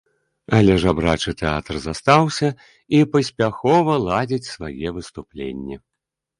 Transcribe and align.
Але 0.59 0.77
жабрачы 0.83 1.33
тэатр 1.41 1.75
застаўся 1.83 2.49
і 3.01 3.03
паспяхова 3.13 4.01
ладзіць 4.09 4.51
свае 4.55 4.87
выступленні. 4.99 5.75